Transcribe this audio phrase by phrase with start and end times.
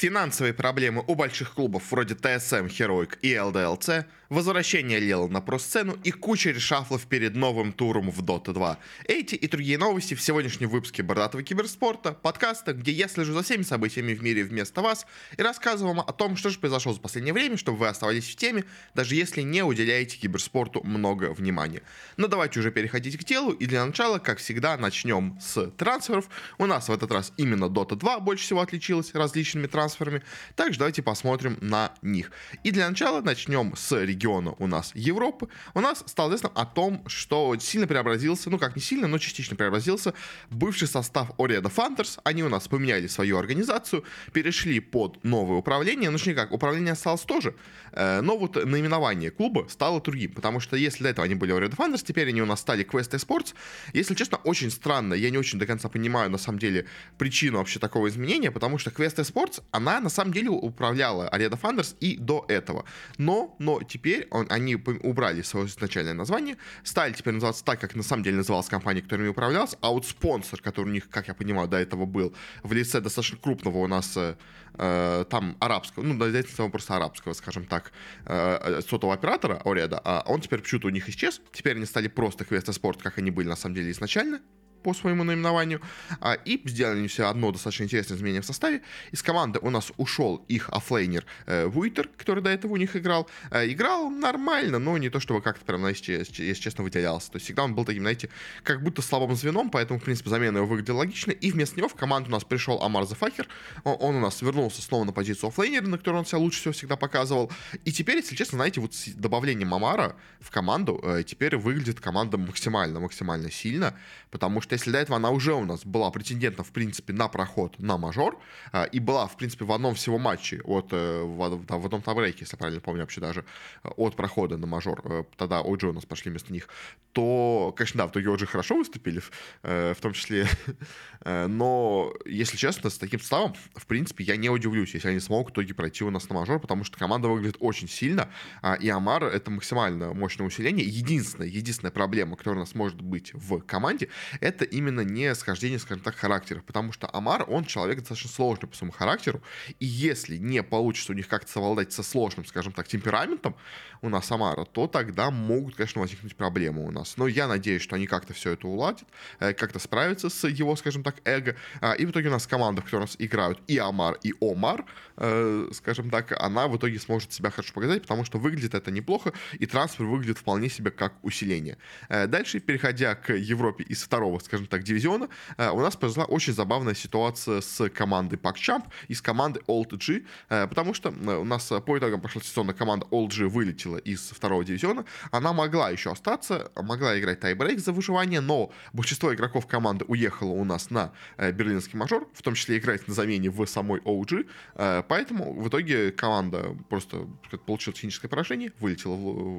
[0.00, 6.10] Финансовые проблемы у больших клубов вроде ТСМ, Heroic и ЛДЛЦ, возвращение Лела на про-сцену и
[6.10, 8.78] куча решафлов перед новым туром в Dota 2.
[9.04, 13.60] Эти и другие новости в сегодняшнем выпуске Бородатого киберспорта, подкаста, где я слежу за всеми
[13.60, 15.04] событиями в мире вместо вас
[15.36, 18.36] и рассказываю вам о том, что же произошло за последнее время, чтобы вы оставались в
[18.36, 18.64] теме,
[18.94, 21.82] даже если не уделяете киберспорту много внимания.
[22.16, 26.30] Но давайте уже переходить к делу, и для начала, как всегда, начнем с трансферов.
[26.56, 30.22] У нас в этот раз именно Dota 2 больше всего отличилась различными трансферами трансферами.
[30.56, 32.30] Также давайте посмотрим на них.
[32.64, 35.48] И для начала начнем с региона у нас Европы.
[35.74, 39.56] У нас стало известно о том, что сильно преобразился, ну как не сильно, но частично
[39.56, 40.14] преобразился
[40.50, 42.18] бывший состав Ореда Фантерс.
[42.24, 46.10] Они у нас поменяли свою организацию, перешли под новое управление.
[46.10, 47.54] Ну, точнее как, управление осталось тоже,
[47.92, 51.76] э, но вот наименование клуба стало другим, потому что если до этого они были Ореда
[51.76, 53.54] Фантерс, теперь они у нас стали Quest Sports.
[53.92, 56.86] Если честно, очень странно, я не очень до конца понимаю, на самом деле,
[57.18, 61.96] причину вообще такого изменения, потому что Quest Sports она на самом деле управляла Ареда Фандерс
[62.00, 62.84] и до этого.
[63.18, 68.02] Но, но теперь он, они убрали свое изначальное название, стали теперь называться так, как на
[68.02, 71.68] самом деле называлась компания, которыми управлялась, а вот спонсор, который у них, как я понимаю,
[71.68, 74.36] до этого был в лице достаточно крупного у нас э,
[74.74, 77.92] э там арабского, ну, до этого просто арабского, скажем так,
[78.26, 82.44] э, сотового оператора Ореда, а он теперь почему-то у них исчез, теперь они стали просто
[82.44, 84.40] Квеста Спорт, как они были на самом деле изначально,
[84.82, 85.80] по своему наименованию,
[86.20, 88.82] а, и сделали все одно достаточно интересное изменение в составе.
[89.12, 93.28] Из команды у нас ушел их оффлейнер э, Вуитер, который до этого у них играл.
[93.50, 97.30] Э, играл нормально, но не то, чтобы как-то прям, знаете, если честно, выделялся.
[97.30, 98.30] То есть всегда он был таким, знаете,
[98.62, 101.32] как будто слабым звеном, поэтому, в принципе, замена его выглядела логично.
[101.32, 103.48] И вместо него в команду у нас пришел Амар the Fucker.
[103.84, 106.72] Он, он у нас вернулся снова на позицию оффлейнера, на которой он себя лучше всего
[106.72, 107.50] всегда показывал.
[107.84, 112.38] И теперь, если честно, знаете, вот с добавлением Амара в команду, э, теперь выглядит команда
[112.38, 113.96] максимально-максимально сильно,
[114.30, 117.26] потому что что если до этого она уже у нас была претендентом, в принципе, на
[117.28, 118.38] проход на мажор,
[118.72, 122.38] а, и была, в принципе, в одном всего матче от, э, в, в одном табреке,
[122.40, 123.44] если правильно помню вообще даже,
[123.82, 126.68] от прохода на мажор, э, тогда OG у нас пошли вместо них,
[127.12, 129.22] то, конечно, да, в итоге OG хорошо выступили,
[129.64, 130.46] э, в том числе,
[131.24, 135.54] но, если честно, с таким составом, в принципе, я не удивлюсь, если они смогут в
[135.54, 138.28] итоге пройти у нас на мажор, потому что команда выглядит очень сильно,
[138.62, 140.86] а, и Амар— это максимально мощное усиление.
[140.86, 144.08] Единственная, единственная проблема, которая у нас может быть в команде,
[144.40, 148.68] это это именно не схождение, скажем так, характеров, потому что Амар, он человек достаточно сложный
[148.68, 149.42] по своему характеру,
[149.78, 153.56] и если не получится у них как-то совладать со сложным, скажем так, темпераментом
[154.02, 157.16] у нас Амара, то тогда могут, конечно, возникнуть проблемы у нас.
[157.16, 159.06] Но я надеюсь, что они как-то все это уладят,
[159.40, 162.80] э, как-то справятся с его, скажем так, эго, а, и в итоге у нас команда,
[162.80, 164.84] в которой у нас играют и Амар, и Омар,
[165.16, 169.32] э, скажем так, она в итоге сможет себя хорошо показать, потому что выглядит это неплохо,
[169.58, 171.76] и трансфер выглядит вполне себе как усиление.
[172.08, 175.28] Э, дальше, переходя к Европе из второго, скажем так, дивизиона,
[175.58, 180.24] э, у нас произошла очень забавная ситуация с командой PacChamp и с командой Old G,
[180.48, 184.20] э, потому что э, у нас по итогам прошлого сезона команда Old G вылетела из
[184.30, 190.04] второго дивизиона, она могла еще остаться, могла играть тайбрейк за выживание, но большинство игроков команды
[190.08, 195.04] уехало у нас на берлинский мажор, в том числе играть на замене в самой OG,
[195.08, 197.28] поэтому в итоге команда просто
[197.66, 199.14] получила техническое поражение, вылетела,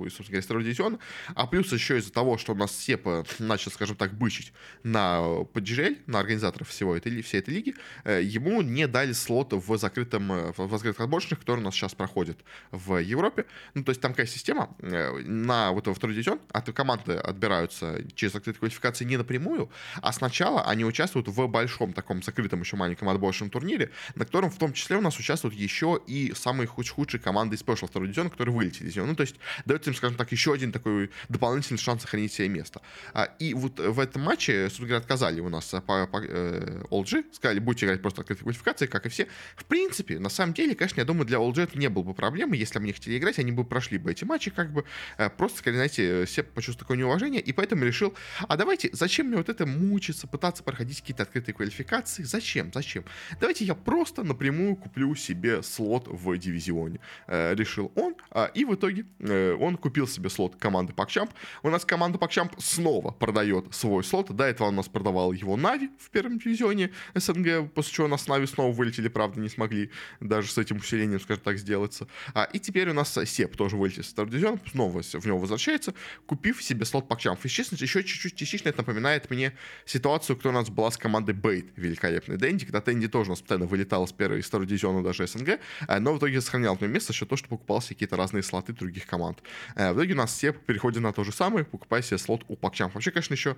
[0.05, 0.99] из второго дивизиона,
[1.33, 4.51] а плюс еще из-за того, что у нас Сепа начал, скажем так, бычить
[4.83, 5.19] на
[5.53, 10.31] PGL, на организаторов всего этой, всей этой лиги, э, ему не дали слота в закрытом,
[10.31, 12.37] э, в закрытых отборочных, которые у нас сейчас проходят
[12.71, 13.45] в Европе.
[13.73, 18.03] Ну, то есть там какая система, э, на вот во второй дивизион от команды отбираются
[18.15, 19.69] через закрытые квалификации не напрямую,
[20.01, 24.57] а сначала они участвуют в большом таком закрытом еще маленьком отборочном турнире, на котором в
[24.57, 28.55] том числе у нас участвуют еще и самые худшие команды из прошлого второго дивизиона, которые
[28.55, 29.05] вылетели из него.
[29.05, 32.81] Ну, то есть дается им, скажем так, еще один такой дополнительный шанс сохранить себе место.
[33.13, 36.83] А, и вот в этом матче собственно говоря, отказали у нас э, по, по э,
[36.89, 39.27] OLG, сказали, будете играть просто открытой квалификации, как и все.
[39.55, 42.55] В принципе, на самом деле, конечно, я думаю, для OLG это не было бы проблемы,
[42.55, 44.85] если бы они хотели играть, они бы прошли бы эти матчи, как бы,
[45.17, 48.13] э, просто, скорее, знаете, все почувствовали такое неуважение, и поэтому решил,
[48.47, 53.05] а давайте, зачем мне вот это мучиться, пытаться проходить какие-то открытые квалификации, зачем, зачем?
[53.39, 58.75] Давайте я просто напрямую куплю себе слот в дивизионе, э, решил он, э, и в
[58.75, 61.29] итоге э, он купил себе слот команды PacChamp.
[61.63, 65.89] У нас команда PacChamp снова продает свой слот, до этого у нас продавал его Нави
[65.97, 70.51] в первом дивизионе СНГ, после чего у нас Нави снова вылетели, правда, не смогли даже
[70.51, 72.07] с этим усилением, скажем так, сделаться.
[72.33, 75.93] А, и теперь у нас Сеп тоже вылетел с второго дивизиона, снова в него возвращается,
[76.25, 77.43] купив себе слот Пакчамп.
[77.45, 79.53] И, честно, еще чуть-чуть частично это напоминает мне
[79.85, 83.39] ситуацию, которая у нас была с командой Бейт, великолепный Дэнди, когда Дэнди тоже у нас
[83.39, 86.85] постоянно вылетал с первого и второго дивизиона даже СНГ, а, но в итоге сохранял на
[86.85, 89.39] место еще то, что покупал себе какие-то разные слоты других команд.
[89.75, 92.55] А, в итоге у нас Ceb переходит на то же самое, покупая себе слот у
[92.55, 92.93] PuckChamp.
[92.93, 93.55] Вообще, конечно, еще,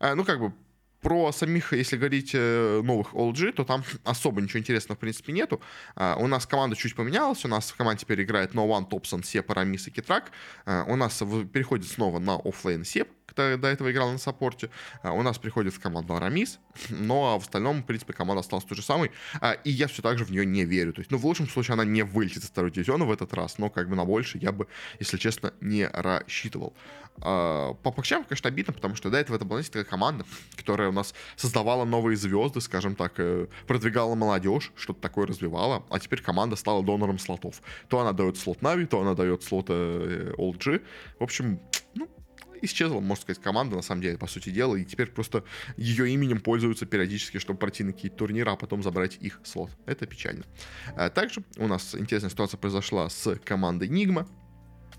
[0.00, 0.52] ну, как бы,
[1.00, 5.32] про самих, если говорить э, новых Old G, то там особо ничего интересного, в принципе,
[5.32, 5.60] нету.
[5.94, 9.22] Uh, у нас команда чуть поменялась, у нас в команде теперь играет No One, Topson,
[9.22, 10.32] Ceb, Арамис и Китрак.
[10.66, 11.22] У нас
[11.52, 14.70] переходит снова на оффлейн Ceb, кто до этого играл на саппорте.
[15.04, 18.76] Uh, у нас приходит в команду Арамис, но в остальном, в принципе, команда осталась той
[18.76, 19.10] же самой,
[19.64, 20.92] и я все так же в нее не верю.
[20.92, 23.58] То есть, ну, в лучшем случае она не вылетит из второй дивизиона в этот раз,
[23.58, 24.66] но как бы на больше я бы,
[24.98, 26.74] если честно, не рассчитывал.
[27.18, 31.84] По Пакчам, конечно, обидно, потому что до этого это была, такая команда, которая нас создавала
[31.84, 37.18] новые звезды, скажем так, э, продвигала молодежь, что-то такое развивала, а теперь команда стала донором
[37.18, 37.62] слотов.
[37.88, 40.82] То она дает слот Нави, то она дает слот э, OLG.
[41.18, 41.60] В общем,
[42.62, 45.44] исчезла, можно сказать, команда, на самом деле, по сути дела, и теперь просто
[45.76, 49.70] ее именем пользуются периодически, чтобы пройти на какие-то турниры, а потом забрать их слот.
[49.86, 50.44] Это печально.
[50.96, 54.28] А также у нас интересная ситуация произошла с командой Нигма.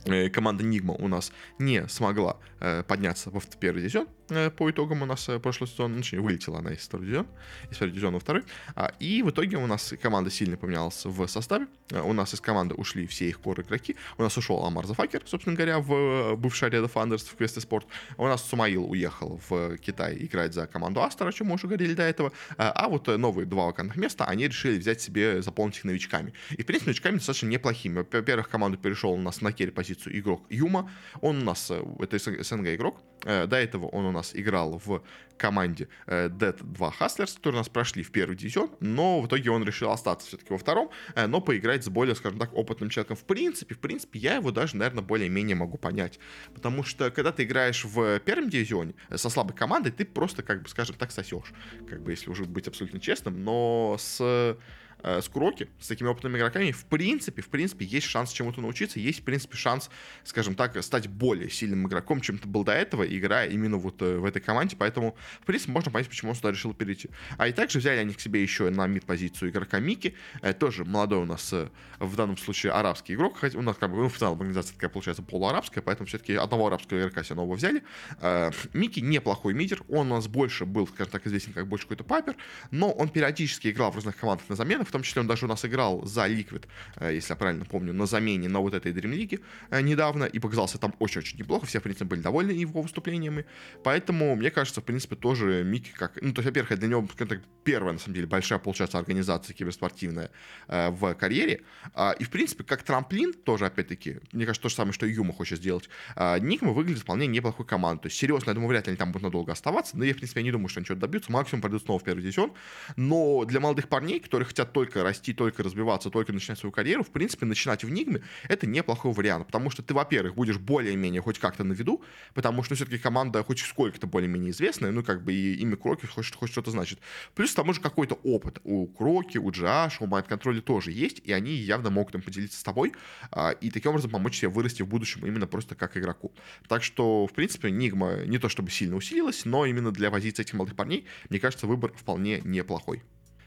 [0.05, 5.05] Э, команда Нигма у нас не смогла э, подняться в первый дивизион, по итогам у
[5.05, 7.27] нас э, прошлый сезон, ну, точнее, вылетела она из второго дивизиона,
[7.69, 8.43] из второго дивизиона во второй,
[8.75, 12.41] а, и в итоге у нас команда сильно поменялась в составе, э, у нас из
[12.41, 16.67] команды ушли все их кор игроки, у нас ушел Амар Зафакер, собственно говоря, в бывший
[16.67, 17.87] Ареда Фандерс в Квесты Спорт,
[18.17, 21.93] у нас Сумаил уехал в Китай играть за команду Астер, о чем мы уже говорили
[21.93, 26.33] до этого, а вот новые два вакантных места они решили взять себе, заполнить их новичками,
[26.51, 28.05] и, в принципе, новичками достаточно неплохими.
[28.11, 30.91] Во-первых, команду перешел у нас на керри позицию игрок Юма,
[31.21, 35.03] он у нас, это СНГ игрок, до этого он у нас играл в
[35.37, 39.63] команде э, Dead 2 Hustlers, которые нас прошли в первый дивизион, но в итоге он
[39.63, 43.15] решил остаться все-таки во втором, э, но поиграть с более, скажем так, опытным человеком.
[43.15, 46.19] В принципе, в принципе, я его даже, наверное, более-менее могу понять.
[46.53, 50.63] Потому что, когда ты играешь в первом дивизионе э, со слабой командой, ты просто, как
[50.63, 51.53] бы, скажем так, сосешь.
[51.89, 54.57] Как бы, если уже быть абсолютно честным, но с
[55.03, 58.99] э, с Куроки, с такими опытными игроками, в принципе, в принципе, есть шанс чему-то научиться,
[58.99, 59.89] есть, в принципе, шанс,
[60.23, 64.17] скажем так, стать более сильным игроком, чем ты был до этого, играя именно вот э,
[64.17, 67.09] в этой команде, поэтому, в принципе, можно понять, почему он сюда решил перейти.
[67.37, 71.19] А и также взяли они к себе еще на мид-позицию игрока Мики, э, тоже молодой
[71.19, 71.69] у нас, э,
[71.99, 74.89] в данном случае, арабский игрок, хотя у нас как бы ну, в целом организация такая
[74.89, 77.83] получается полуарабская, поэтому все-таки одного арабского игрока себе нового взяли.
[78.21, 82.03] Э, Мики неплохой мидер, он у нас больше был, скажем так, известен как больше какой-то
[82.03, 82.35] папер,
[82.71, 85.49] но он периодически играл в разных командах на заменах, в том числе он даже у
[85.49, 86.65] нас играл за Liquid,
[86.97, 90.39] э, если я правильно помню, на замене на вот этой Dream League э, недавно, и
[90.39, 93.45] показался там очень-очень неплохо, все, в принципе, были довольны его выступлениями,
[93.83, 96.21] поэтому, мне кажется, в принципе, тоже Микки как...
[96.21, 100.31] Ну, то есть, во-первых, для него, так, первая, на самом деле, большая, получается, организация киберспортивная
[100.67, 101.61] э, в карьере,
[101.93, 105.11] э, и, в принципе, как трамплин, тоже, опять-таки, мне кажется, то же самое, что и
[105.11, 108.87] Юма хочет сделать, э, Никма выглядит вполне неплохой командой, то есть, серьезно, я думаю, вряд
[108.87, 111.01] ли они там будут надолго оставаться, но я, в принципе, не думаю, что они что-то
[111.01, 112.53] добьются, максимум пройдут снова в первый дивизион,
[112.95, 117.09] но для молодых парней, которые хотят только расти только развиваться, только начинать свою карьеру, в
[117.09, 121.63] принципе, начинать в Нигме— это неплохой вариант, потому что ты, во-первых, будешь более-менее хоть как-то
[121.63, 122.03] на виду,
[122.35, 126.05] потому что ну, все-таки команда хоть сколько-то более-менее известная, ну, как бы и имя Кроки
[126.05, 126.99] хоть, хоть что-то значит.
[127.33, 131.21] Плюс к тому же какой-то опыт у Кроки, у GH, у Mind Control тоже есть,
[131.25, 132.93] и они явно могут им поделиться с тобой,
[133.31, 136.31] а, и таким образом помочь тебе вырасти в будущем именно просто как игроку.
[136.67, 140.53] Так что, в принципе, Нигма не то чтобы сильно усилилась, но именно для позиции этих
[140.53, 143.01] молодых парней, мне кажется, выбор вполне неплохой.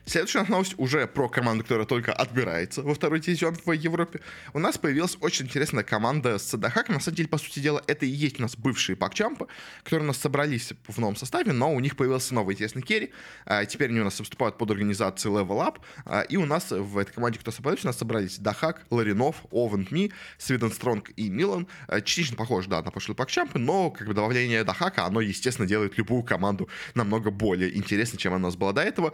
[0.07, 4.21] Следующая новость уже про команду, которая только отбирается во второй дивизион в Европе.
[4.53, 6.97] У нас появилась очень интересная команда с Дахаком.
[6.97, 9.47] На самом деле, по сути дела, это и есть у нас бывшие пакчампы,
[9.85, 13.13] которые у нас собрались в новом составе, но у них появился новый интересный керри.
[13.45, 15.79] А, теперь они у нас выступают под организацией Level Up.
[16.05, 19.93] А, и у нас в этой команде, кто собрались, у нас собрались Дахак, Ларинов, Овент
[19.93, 21.69] Ми, Свиден Стронг и Милан.
[21.87, 25.97] А, частично похож, да, на прошлые пакчампы, но как бы добавление Дахака, оно, естественно, делает
[25.99, 29.13] любую команду намного более интересной, чем она у нас была до этого.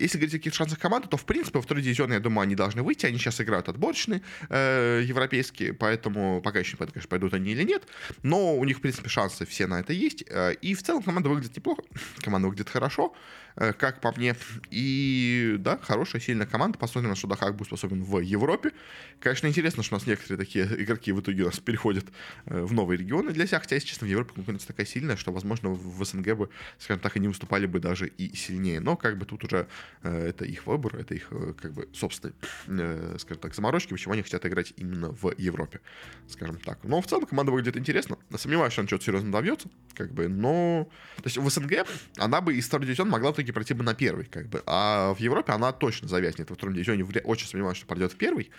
[0.00, 2.44] Если если говорить о каких шансах команды, то, в принципе, во второй дивизион, я думаю,
[2.44, 3.06] они должны выйти.
[3.06, 7.64] Они сейчас играют отборочные э, европейские, поэтому пока еще не понятно, конечно, пойдут они или
[7.64, 7.86] нет.
[8.22, 10.24] Но у них, в принципе, шансы все на это есть.
[10.28, 11.82] Э, и в целом команда выглядит неплохо.
[12.18, 13.14] Команда выглядит хорошо.
[13.54, 14.36] Как по мне.
[14.70, 16.78] И да, хорошая, сильная команда.
[16.78, 18.72] Посмотрим, на что Дахак будет способен в Европе.
[19.20, 22.04] Конечно, интересно, что у нас некоторые такие игроки в итоге у нас переходят
[22.46, 23.60] э, в новые регионы для себя.
[23.60, 27.16] Хотя, если честно, в Европе конкуренция такая сильная, что, возможно, в СНГ бы, скажем так,
[27.16, 28.80] они выступали бы даже и сильнее.
[28.80, 29.68] Но как бы тут уже
[30.02, 31.30] э, это их выбор, это их
[31.60, 35.80] как бы собственные, скажем так, заморочки, почему они хотят играть именно в Европе,
[36.28, 36.82] скажем так.
[36.84, 38.18] Но в целом команда выглядит интересно.
[38.36, 40.88] Сомневаюсь, что она что-то серьезно добьется, как бы, но...
[41.16, 43.94] То есть в СНГ она бы из второй дивизион могла в итоге пройти бы на
[43.94, 44.62] первый, как бы.
[44.66, 47.04] А в Европе она точно завязнет во втором дивизионе.
[47.24, 48.50] Очень сомневаюсь, что пройдет в первый.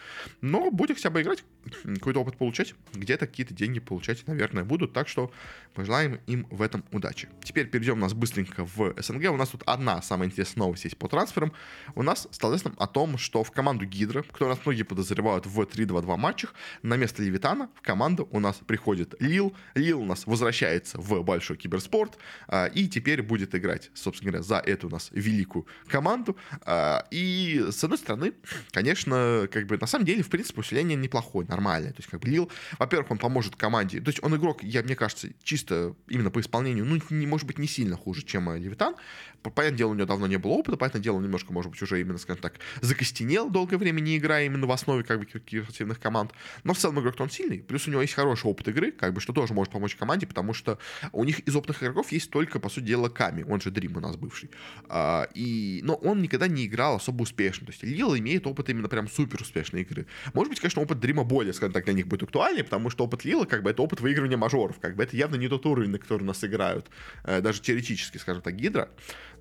[0.42, 1.44] Но будет бы играть,
[1.84, 4.94] какой-то опыт получать, где-то какие-то деньги получать, наверное, будут.
[4.94, 5.32] Так что
[5.74, 7.28] пожелаем им в этом удачи.
[7.44, 9.32] Теперь перейдем у нас быстренько в СНГ.
[9.32, 11.54] У нас тут одна самая интересная новость есть по трансферам.
[11.96, 15.60] У нас стало известно о том, что в команду Гидра, которую нас многие подозревают в
[15.60, 19.56] 3-2-2 матчах, на место Левитана в команду у нас приходит Лил.
[19.76, 24.60] Лил у нас возвращается в большой киберспорт а, и теперь будет играть, собственно говоря, за
[24.76, 26.38] эту у нас великую команду.
[26.62, 28.34] А, и, с одной стороны,
[28.72, 31.92] конечно, как бы на самом деле, в принципе, усиление неплохое, нормальное.
[31.92, 34.00] То есть, как бы Лил, во-первых, он поможет команде.
[34.02, 37.58] То есть, он игрок, я, мне кажется, чисто именно по исполнению, ну, не, может быть,
[37.58, 38.96] не сильно хуже, чем э, Левитан.
[39.42, 42.02] Понятное дело, у него давно не было опыта, понятное дело, он немножко, может быть, уже
[42.02, 46.32] именно, скажем так, закостенел долгое время не играя именно в основе как бы киберспортивных команд.
[46.64, 47.60] Но в целом игрок он сильный.
[47.60, 50.54] Плюс у него есть хороший опыт игры, как бы, что тоже может помочь команде, потому
[50.54, 50.78] что
[51.12, 54.00] у них из опытных игроков есть только, по сути дела, Ками, он же Дрим у
[54.00, 54.50] нас бывший.
[54.88, 57.66] А, и, но он никогда не играл особо успешно.
[57.66, 60.06] То есть Лил имеет опыт именно прям супер успешной игры.
[60.34, 63.26] Может быть, конечно, опыт Дрима более, скажем так, для них будет актуальнее, потому что опыт
[63.26, 64.80] Лила, как бы, это опыт выигрывания мажоров.
[64.80, 66.90] Как бы это явно не тот уровень, на который нас играют.
[67.24, 68.90] Э, даже теоретически, скажем так, Гидра.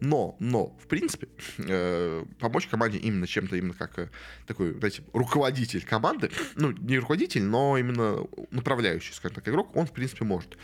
[0.00, 1.28] Но, но, в принципе,
[1.58, 4.10] э, помочь команде именно чем-то, именно как э,
[4.46, 9.92] такой, знаете, руководитель команды, ну, не руководитель, но именно направляющий, скажем так, игрок, он, в
[9.92, 10.56] принципе, может.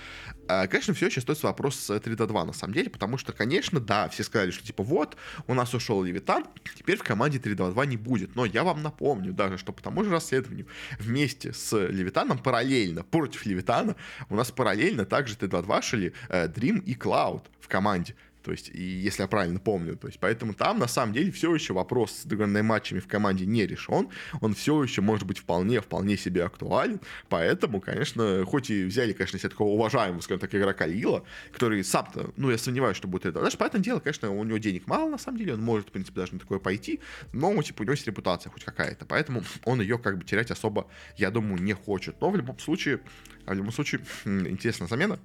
[0.46, 4.24] Конечно, все еще стоит вопрос с 3-2, на самом деле, потому что, конечно, да, все
[4.24, 5.16] сказали, что, типа, вот,
[5.46, 6.44] у нас ушел Левитан,
[6.76, 8.36] теперь в команде 3-2 не будет.
[8.36, 10.66] Но я вам напомню даже, что по тому же расследованию
[10.98, 13.96] вместе с Левитаном параллельно, против Левитана,
[14.28, 18.14] у нас параллельно также 3-2 шли э, Dream и Cloud в команде.
[18.42, 21.54] То есть, и если я правильно помню, то есть, поэтому там на самом деле все
[21.54, 24.08] еще вопрос с договорными матчами в команде не решен,
[24.40, 29.38] он все еще может быть вполне, вполне себе актуален, поэтому, конечно, хоть и взяли, конечно,
[29.38, 33.40] себе такого уважаемого, скажем так, игрока Лила, который сам-то, ну, я сомневаюсь, что будет это,
[33.40, 36.20] даже поэтому дело, конечно, у него денег мало, на самом деле, он может, в принципе,
[36.20, 37.00] даже на такое пойти,
[37.32, 40.86] но, типа, у него есть репутация хоть какая-то, поэтому он ее, как бы, терять особо,
[41.16, 43.00] я думаю, не хочет, но в любом случае,
[43.46, 45.18] в любом случае, интересная замена,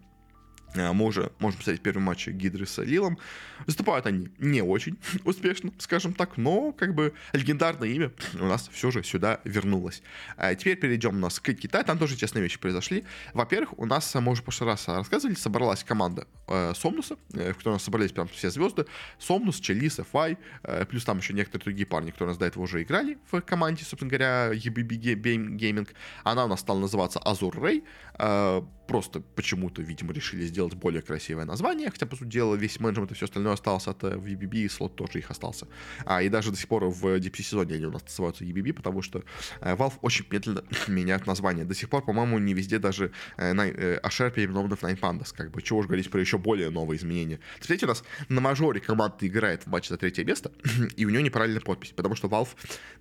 [0.75, 3.17] мы уже можем посмотреть первый матч Гидры с Лилом.
[3.65, 8.91] Выступают они не очень успешно, скажем так, но как бы легендарное имя у нас все
[8.91, 10.01] же сюда вернулось.
[10.37, 11.83] А теперь перейдем у нас к Китаю.
[11.83, 13.05] Там тоже интересные вещи произошли.
[13.33, 17.57] Во-первых, у нас, мы уже в прошлый раз рассказывали, собралась команда э, Сомнуса, э, в
[17.57, 18.85] которой у нас собрались прям все звезды.
[19.19, 22.63] Сомнус, Челис, FI, э, плюс там еще некоторые другие парни, которые у нас до этого
[22.63, 25.87] уже играли в команде, собственно говоря, EBB Gaming.
[26.23, 27.83] Она у нас стала называться Azur Ray.
[28.17, 33.11] Э, просто почему-то, видимо, решили сделать более красивое название, хотя, по сути дела, весь менеджмент
[33.11, 35.67] и все остальное остался от э, VBB, и слот тоже их остался.
[36.05, 39.01] А, и даже до сих пор в DPC сезоне они у нас называются EBB, потому
[39.01, 39.23] что
[39.61, 41.65] э, Valve очень медленно меняет название.
[41.65, 45.61] До сих пор, по-моему, не везде даже э, Ашер переименован в Nine Pandas, как бы,
[45.61, 47.39] чего уж говорить про еще более новые изменения.
[47.59, 50.51] Смотрите, у нас на мажоре команда играет в матче за третье место,
[50.95, 52.49] и у нее неправильная подпись, потому что Valve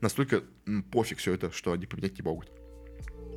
[0.00, 0.42] настолько
[0.90, 2.63] пофиг все это, что они поменять не могут.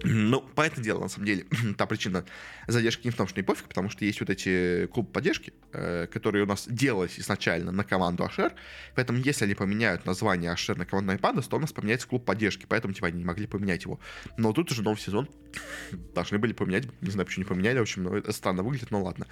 [0.04, 1.46] Ну, по этому делу, на самом деле,
[1.78, 2.26] та причина
[2.68, 6.08] задержки не в том, что не пофиг, потому что есть вот эти клубы поддержки, э,
[6.08, 8.54] которые у нас делались изначально на команду Ашер,
[8.96, 12.66] поэтому если они поменяют название Ашер на команду iPad, то у нас поменяется клуб поддержки,
[12.68, 14.00] поэтому типа они не могли поменять его.
[14.38, 15.30] Но тут уже новый сезон,
[16.14, 19.04] должны были поменять, не знаю, почему не поменяли, в общем, ну, это странно выглядит, но
[19.04, 19.28] ладно.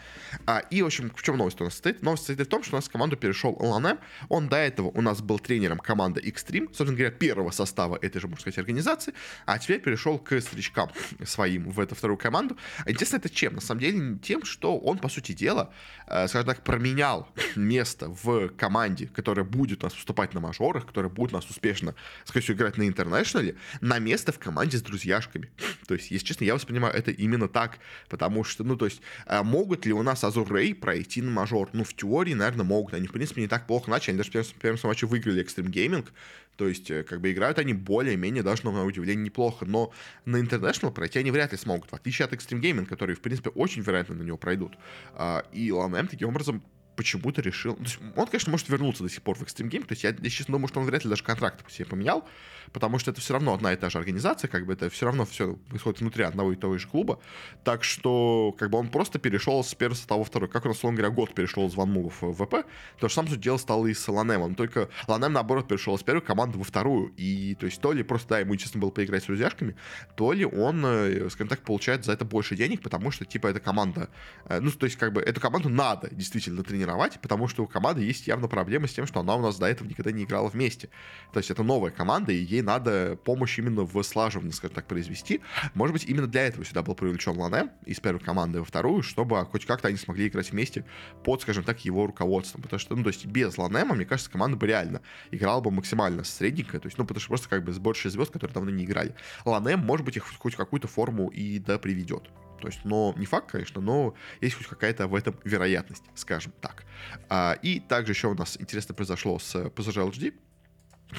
[0.46, 2.02] А, и, в общем, в чем новость у нас стоит?
[2.02, 5.02] Новость состоит в том, что у нас в команду перешел Ланем, он до этого у
[5.02, 9.14] нас был тренером команды Xtreme, собственно говоря, первого состава этой же, можно сказать, организации,
[9.46, 10.90] а теперь перешел к старичкам
[11.26, 12.58] своим в эту вторую команду.
[12.86, 13.56] Интересно это чем?
[13.56, 15.74] На самом деле тем, что он, по сути дела,
[16.08, 21.12] э, скажем так, променял место в команде, которая будет у нас выступать на мажорах, которая
[21.12, 21.94] будет у нас успешно,
[22.24, 25.50] скорее всего, играть на интернешнале, на место в команде с друзьяшками.
[25.88, 29.44] То есть, если честно, я воспринимаю это именно так, потому что, ну, то есть, э,
[29.44, 31.70] могут ли у нас Азур Рей пройти на мажор?
[31.74, 32.94] Ну, в теории, наверное, могут.
[32.94, 34.12] Они, в принципе, не так плохо начали.
[34.12, 36.08] Они даже в первом матче выиграли Extreme Gaming,
[36.56, 39.66] то есть, э, как бы играют они более-менее, даже на мое удивление, неплохо.
[39.66, 39.92] Но
[40.26, 43.50] на International пройти они вряд ли смогут, в отличие от Extreme Gaming, которые, в принципе,
[43.50, 44.78] очень вероятно на него пройдут.
[45.14, 46.64] А, и LMM таким образом
[46.96, 47.78] почему-то решил...
[48.16, 49.86] Он, конечно, может вернуться до сих пор в Extreme Game.
[49.86, 52.28] То есть я, я честно думаю, что он вряд ли даже контракт себе поменял,
[52.72, 55.26] потому что это все равно одна и та же организация, как бы это все равно
[55.26, 57.20] все происходит внутри одного и того же клуба.
[57.64, 60.50] Так что, как бы он просто перешел с первого во второй.
[60.50, 62.66] Как у нас, условно говоря, год перешел из ванмувов в ВП,
[63.00, 64.56] то же самое дело стало и с Ланемом.
[64.56, 67.14] Только Ланем, наоборот, перешел из первой команды во вторую.
[67.18, 69.76] И, то есть, то ли просто, да, ему, честно, было поиграть с друзьяшками,
[70.16, 73.60] то ли он, э, скажем так, получает за это больше денег, потому что, типа, эта
[73.60, 74.10] команда,
[74.48, 77.68] э, ну, то есть, как бы, эту команду надо действительно тренировать тренировать, потому что у
[77.68, 80.50] команды есть явно проблемы с тем, что она у нас до этого никогда не играла
[80.50, 80.90] вместе.
[81.34, 85.42] То есть это новая команда, и ей надо помощь именно в слаживании, скажем так, произвести.
[85.74, 89.46] Может быть, именно для этого сюда был привлечен Лане из первой команды во вторую, чтобы
[89.46, 90.86] хоть как-то они смогли играть вместе
[91.24, 92.62] под, скажем так, его руководством.
[92.62, 95.02] Потому что, ну, то есть без Ланема, мне кажется, команда бы реально
[95.32, 96.80] играла бы максимально средненькая.
[96.80, 99.16] То есть, ну, потому что просто как бы сборщик звезд, которые давно не играли.
[99.44, 102.30] Ланем, может быть, их хоть какую-то форму и да приведет.
[102.60, 106.86] То есть, но не факт, конечно, но есть хоть какая-то в этом вероятность, скажем так.
[107.30, 110.34] А, и также еще у нас интересно произошло с PSG LGD.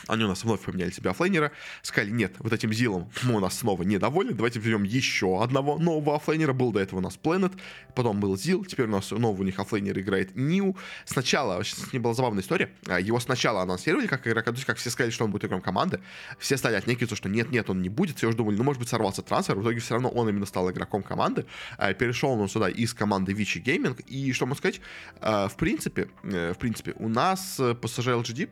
[0.09, 1.53] Они у нас вновь поменяли себя оффлейнера.
[1.83, 4.33] Сказали, нет, вот этим Зилом мы у нас снова недовольны.
[4.33, 6.53] Давайте возьмем еще одного нового оффлейнера.
[6.53, 7.53] Был до этого у нас Planet,
[7.95, 8.65] потом был Zeal.
[8.65, 10.77] Теперь у нас новый у них оффлейнер играет niu.
[11.05, 12.71] Сначала, с ним была забавная история.
[12.87, 15.63] А, его сначала анонсировали как игрока, то есть как все сказали, что он будет игроком
[15.63, 16.01] команды.
[16.39, 18.19] Все стали отнекиваться, что нет-нет, он не будет.
[18.19, 19.57] Все уже думали, ну, может быть, сорвался трансфер.
[19.57, 21.47] В итоге все равно он именно стал игроком команды.
[21.79, 24.03] А, перешел он сюда из команды Vici Gaming.
[24.05, 24.81] И что можно сказать,
[25.21, 28.49] а, в принципе, э, в принципе, у нас PSG LGD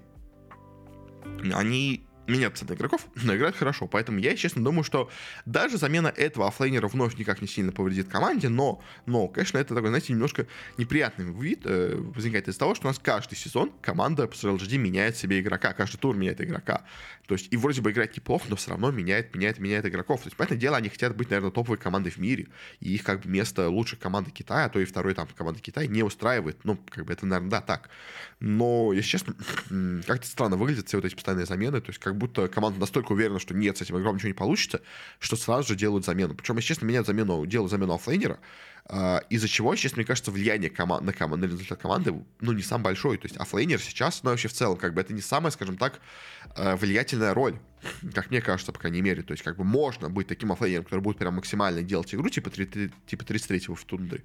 [1.53, 3.87] они меняют цены игроков, но играют хорошо.
[3.87, 5.11] Поэтому я, честно, думаю, что
[5.45, 9.89] даже замена этого оффлейнера вновь никак не сильно повредит команде, но, но конечно, это такой,
[9.89, 10.47] знаете, немножко
[10.79, 15.17] неприятный вид э, возникает из того, что у нас каждый сезон команда по LGD меняет
[15.17, 16.85] себе игрока, каждый тур меняет игрока.
[17.27, 20.21] То есть, и вроде бы играет неплохо, но все равно меняет, меняет, меняет игроков.
[20.21, 22.49] То есть, понятное дело, они хотят быть, наверное, топовой командой в мире,
[22.81, 25.87] и их как бы место лучшей команды Китая, а то и второй там команды Китая
[25.87, 26.59] не устраивает.
[26.65, 27.89] Ну, как бы это, наверное, да, так.
[28.41, 29.35] Но, если честно,
[30.07, 33.13] как-то странно выглядят все вот эти постоянные замены, то есть, как как будто команда настолько
[33.13, 34.81] уверена, что нет, с этим игроком ничего не получится,
[35.19, 36.35] что сразу же делают замену.
[36.35, 38.39] Причем, если честно, меняют замену, делают замену оффлейнера,
[39.31, 42.83] из-за чего, честно, мне кажется, влияние команд, на, команд, на результат команды, ну, не сам
[42.83, 43.17] большой.
[43.17, 46.01] То есть оффлейнер сейчас, ну, вообще в целом, как бы это не самая, скажем так,
[46.57, 47.59] а, влиятельная роль,
[48.15, 49.23] как мне кажется, по крайней мере.
[49.23, 52.51] То есть, как бы можно быть таким оффлейнером, который будет прям максимально делать игру, типа,
[52.51, 54.23] 3, типа 33-го в тунды.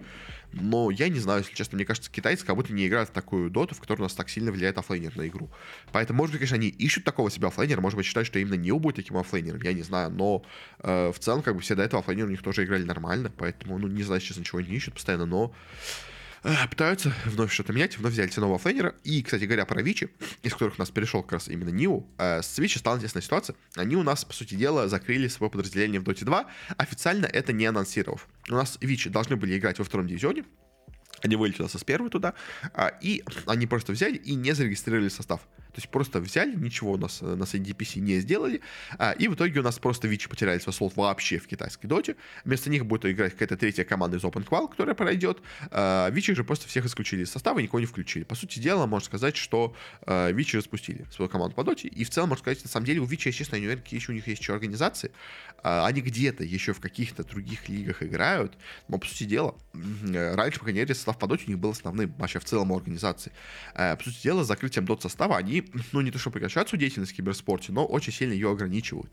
[0.54, 3.50] Но я не знаю, если честно, мне кажется, китайцы как будто не играют в такую
[3.50, 5.50] доту, в которой у нас так сильно влияет оффлейнер на игру.
[5.92, 8.72] Поэтому, может быть, конечно, они ищут такого себя оффлейнера, может быть, считают, что именно не
[8.72, 10.44] будет таким оффлейнером, я не знаю, но
[10.80, 13.78] э, в целом, как бы, все до этого оффлейнеры у них тоже играли нормально, поэтому,
[13.78, 15.53] ну, не знаю, сейчас ничего не ищут постоянно, но
[16.44, 18.96] э, пытаются вновь что-то менять, вновь взяли нового флейнера.
[19.03, 20.10] И, кстати говоря, про Вичи,
[20.44, 23.56] из которых у нас перешел как раз именно Ниу, э, с Вичи стала интересная ситуация.
[23.75, 26.46] Они у нас, по сути дела, закрыли свое подразделение в Dota 2,
[26.77, 28.27] официально это не анонсировав.
[28.50, 30.46] У нас Вичи должны были играть во втором дивизионе,
[31.22, 32.34] они вылетели с первой туда,
[32.74, 35.41] а, и они просто взяли и не зарегистрировали состав.
[35.71, 38.61] То есть просто взяли, ничего у нас э, на CDPC не сделали,
[38.97, 42.15] а, и в итоге у нас просто Вичи потеряли свой слот вообще в китайской доте.
[42.43, 45.41] Вместо них будет играть какая-то третья команда из OpenQual, которая пройдет.
[45.69, 48.23] А, Вичи же просто всех исключили из состава и никого не включили.
[48.23, 52.09] По сути дела, можно сказать, что а, Вичи распустили свою команду по доте, и в
[52.09, 54.27] целом, можно сказать, на самом деле у Вичи, честно, не уверен, какие еще у них
[54.27, 55.11] есть еще организации.
[55.61, 60.65] А, они где-то еще в каких-то других лигах играют, но, по сути дела, раньше, по
[60.65, 63.32] крайней мере, состав по доте у них был основным вообще в целом организации.
[63.75, 65.59] А, по сути дела, с закрытием дот состава они
[65.91, 69.12] ну, не то что прекращают свою деятельность в киберспорте, но очень сильно ее ограничивают.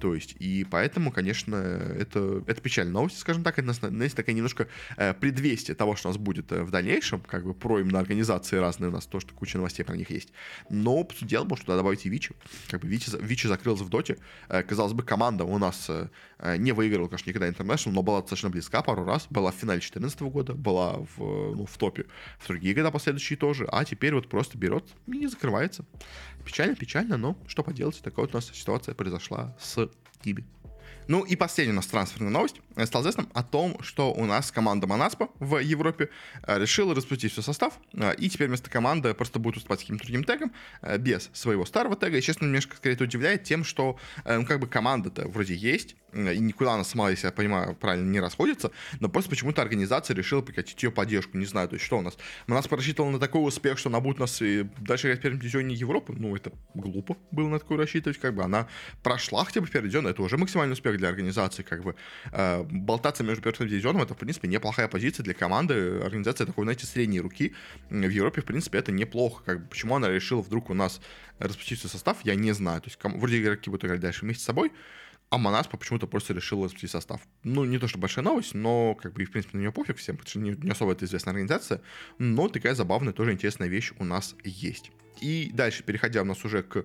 [0.00, 4.68] То есть, и поэтому, конечно, это, это печальная новость, скажем так, это, знаете, такая немножко
[4.96, 8.56] э, предвестие того, что у нас будет э, в дальнейшем, как бы про именно организации
[8.56, 10.32] разные у нас, то, что куча новостей про них есть.
[10.70, 12.34] Но, дела, можно туда добавить и Вичи.
[12.68, 14.16] Как бы Вичи, Вичи закрылся в доте.
[14.48, 18.20] Э, казалось бы, команда у нас э, э не выиграла, конечно, никогда International, но была
[18.20, 19.26] достаточно близка пару раз.
[19.30, 22.06] Была в финале 2014 года, была в, ну, в топе
[22.38, 25.28] в другие года последующие тоже, а теперь вот просто берет и не
[25.70, 25.84] закрывается.
[26.44, 29.88] Печально, печально, но что поделать, такая вот у нас ситуация произошла с
[30.24, 30.44] Иби.
[31.10, 32.60] Ну и последняя у нас трансферная новость.
[32.84, 36.08] Стало известно о том, что у нас команда Монаспа в Европе
[36.44, 40.04] э, решила распустить свой состав, э, и теперь вместо команды просто будет выступать с каким-то
[40.04, 42.16] другим тегом, э, без своего старого тега.
[42.16, 46.38] И, честно, немножко скорее это удивляет тем, что ну, как бы команда-то вроде есть, и
[46.38, 50.82] никуда она сама, если я понимаю, правильно не расходится, но просто почему-то организация решила прекратить
[50.82, 51.36] ее поддержку.
[51.36, 52.16] Не знаю, то есть что у нас?
[52.46, 55.40] Нас рассчитывала на такой успех, что она будет у нас и дальше играть в первом
[55.40, 56.14] дивизионе Европы.
[56.16, 58.18] Ну, это глупо было на такое рассчитывать.
[58.18, 58.68] Как бы она
[59.02, 61.62] прошла хотя бы в первый дивизион, это уже максимальный успех для организации.
[61.62, 61.94] Как бы
[62.32, 66.00] э, болтаться между первым дивизионом, это, в принципе, неплохая позиция для команды.
[66.00, 67.54] Организация такой, знаете, средней руки.
[67.90, 69.42] В Европе, в принципе, это неплохо.
[69.44, 71.00] Как бы, почему она решила вдруг у нас
[71.38, 72.80] распустить свой состав, я не знаю.
[72.80, 74.72] То есть, ком- вроде игроки будут играть дальше вместе с собой,
[75.30, 77.20] а Монаспа почему-то просто решил распустить состав.
[77.44, 80.16] Ну, не то, что большая новость, но, как бы, в принципе, на нее пофиг всем,
[80.16, 81.80] потому что не, не особо это известная организация,
[82.18, 84.90] но такая забавная, тоже интересная вещь у нас есть.
[85.20, 86.84] И дальше, переходя у нас уже к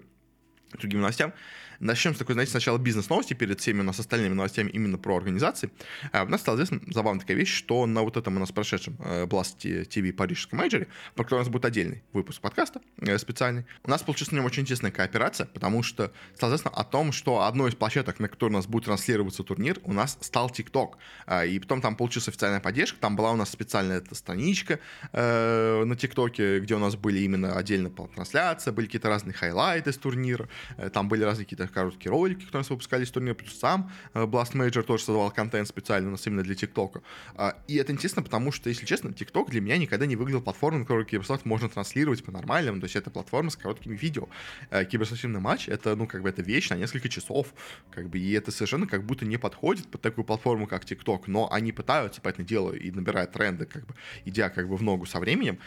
[0.78, 1.34] другим новостям.
[1.80, 5.70] Начнем с такой, знаете, сначала бизнес-новости перед всеми у нас остальными новостями именно про организации.
[6.12, 8.98] А у нас стала известна забавная такая вещь, что на вот этом у нас прошедшем
[9.00, 13.66] э, Blast TV парижском мейджоре, про который у нас будет отдельный выпуск подкаста э, специальный,
[13.84, 17.42] у нас получилась на нем очень интересная кооперация, потому что стало известно о том, что
[17.42, 20.94] одной из площадок, на которой у нас будет транслироваться турнир, у нас стал TikTok.
[21.28, 24.80] Э, и потом там получилась официальная поддержка, там была у нас специальная эта страничка
[25.12, 29.98] э, на ТикТоке, где у нас были именно отдельно трансляция, были какие-то разные хайлайты с
[29.98, 30.48] турнира,
[30.94, 34.84] там были разные какие-то короткие ролики, которые выпускались с турнира, плюс сам э, Blast Major
[34.84, 37.02] тоже создавал контент специально у нас именно для ТикТока.
[37.36, 40.80] А, и это интересно, потому что, если честно, ТикТок для меня никогда не выглядел платформой,
[40.80, 44.28] на которой Киберспорт можно транслировать по-нормальному, то есть это платформа с короткими видео.
[44.70, 47.54] Э, киберспортивный матч— это, ну, как бы, это вещь на несколько часов,
[47.92, 51.52] как бы, и это совершенно как будто не подходит под такую платформу, как ТикТок, но
[51.52, 55.20] они пытаются, поэтому делают и набирают тренды, как бы, идя как бы в ногу со
[55.20, 55.60] временем,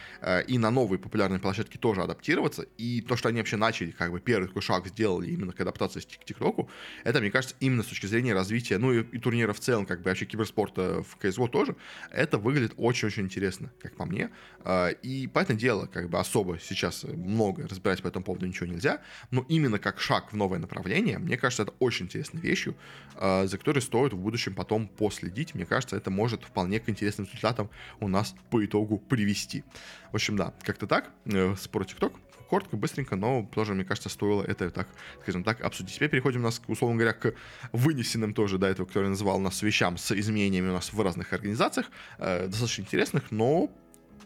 [0.46, 4.20] и на новые популярные площадки тоже адаптироваться, и то, что они вообще начали, как бы,
[4.20, 6.68] первый такой шаг сделали именно к адаптации к ТикТоку,
[7.04, 10.02] это, мне кажется, именно с точки зрения развития, ну и, и турнира в целом, как
[10.02, 11.76] бы вообще киберспорта в CSGO тоже,
[12.10, 14.30] это выглядит очень-очень интересно, как по мне.
[14.64, 18.66] А, и по этому дело, как бы особо сейчас много разбирать по этому поводу ничего
[18.66, 22.76] нельзя, но именно как шаг в новое направление, мне кажется, это очень интересной вещью,
[23.14, 25.54] а, за которой стоит в будущем потом последить.
[25.54, 27.70] Мне кажется, это может вполне к интересным результатам
[28.00, 29.64] у нас по итогу привести.
[30.12, 31.10] В общем, да, как-то так.
[31.26, 32.12] Э, спор ТикТок
[32.48, 34.88] коротко, быстренько, но тоже, мне кажется, стоило это, так,
[35.22, 35.94] скажем так, обсудить.
[35.94, 37.34] Теперь переходим у нас, условно говоря, к
[37.72, 41.90] вынесенным тоже до этого, который называл нас вещам с изменениями у нас в разных организациях,
[42.18, 43.70] э, достаточно интересных, но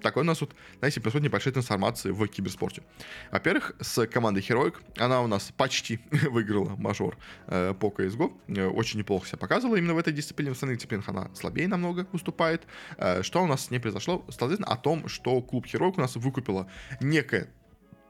[0.03, 2.83] такой у нас вот, знаете, происходит небольшая трансформация в киберспорте.
[3.31, 8.99] Во-первых, с командой Heroic, она у нас почти выиграла мажор э, по CSGO, э, очень
[8.99, 12.67] неплохо себя показывала именно в этой дисциплине, в остальных дисциплинах она слабее намного выступает.
[12.99, 14.25] Э, что у нас с ней произошло?
[14.29, 16.69] Известно о том, что клуб Heroic у нас выкупила
[17.01, 17.49] некое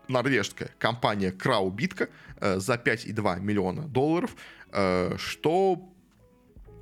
[0.08, 2.08] норвежская компания Краубитка
[2.40, 4.34] э, за 5,2 миллиона долларов,
[4.72, 5.91] э, что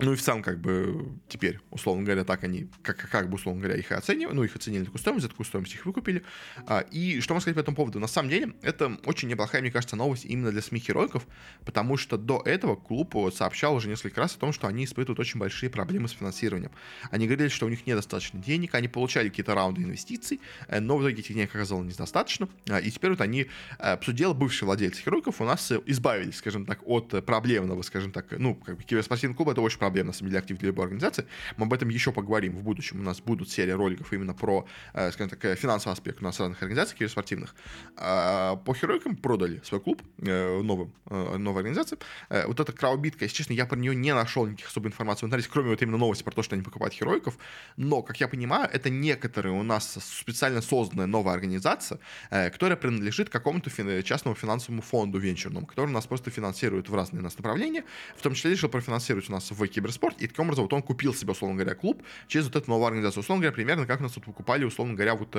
[0.02, 3.62] ну и в целом, как бы, теперь, условно говоря, так они, как, как бы, условно
[3.62, 6.22] говоря, их оценивали, ну, их оценили такую стоимость, за такую стоимость их выкупили.
[6.66, 7.98] А, и что можно сказать по этому поводу?
[7.98, 11.26] На самом деле, это очень неплохая, мне кажется, новость именно для СМИ Херойков,
[11.64, 15.38] потому что до этого клуб сообщал уже несколько раз о том, что они испытывают очень
[15.38, 16.70] большие проблемы с финансированием.
[17.10, 21.02] Они говорили, что у них недостаточно денег, они получали какие-то раунды инвестиций, э, но в
[21.02, 23.46] итоге этих денег оказалось недостаточно, а, и теперь вот они,
[23.78, 28.54] обсудил э, бывшие владельцы Херойков, у нас избавились, скажем так, от проблемного, скажем так, ну,
[28.54, 31.26] как бы киберспортивный клуб, это очень проблем, на самом деле, актив для любой организации.
[31.56, 33.00] Мы об этом еще поговорим в будущем.
[33.00, 36.62] У нас будут серии роликов именно про, э, скажем так, финансовый аспект у нас разных
[36.62, 37.56] организаций киберспортивных.
[37.96, 41.98] А, по Херойкам продали свой клуб э, новым, э, новой организации.
[42.46, 45.50] Вот эта краубитка, если честно, я про нее не нашел никаких особо информации в интернете,
[45.52, 47.36] кроме вот именно новости про то, что они покупают Херойков.
[47.76, 51.98] Но, как я понимаю, это некоторые у нас специально созданная новая организация,
[52.30, 53.70] которая принадлежит какому-то
[54.02, 57.84] частному финансовому фонду венчурному, который у нас просто финансирует в разные нас направления,
[58.16, 61.14] в том числе решил профинансировать у нас в киберспорт, и таким образом вот он купил
[61.14, 63.22] себе, условно говоря, клуб через вот эту новую организацию.
[63.22, 65.34] Условно говоря, примерно как нас тут покупали, условно говоря, вот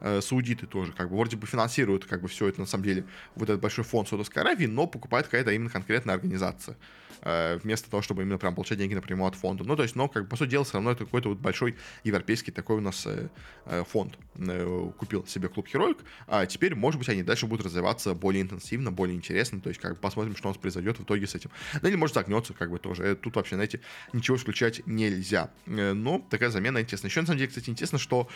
[0.00, 3.04] э, саудиты тоже, как бы вроде бы финансируют как бы все это на самом деле,
[3.34, 6.76] вот этот большой фонд Саудовской Аравии, но покупает какая-то именно конкретная организация.
[7.22, 9.64] Э, вместо того, чтобы именно прям получать деньги напрямую от фонда.
[9.64, 11.76] Ну, то есть, но, как бы, по сути дела, все равно это какой-то вот большой
[12.04, 13.28] европейский такой у нас э,
[13.66, 14.18] э, фонд
[14.98, 19.16] купил себе клуб Heroic, а теперь, может быть, они дальше будут развиваться более интенсивно, более
[19.16, 21.50] интересно, то есть, как посмотрим, что у нас произойдет в итоге с этим.
[21.80, 23.16] Ну, или, может, загнется, как бы, тоже.
[23.16, 23.75] Тут вообще, знаете,
[24.12, 25.50] ничего исключать нельзя.
[25.66, 27.06] Но такая замена интересна.
[27.06, 28.28] Еще, на самом деле, кстати, интересно, что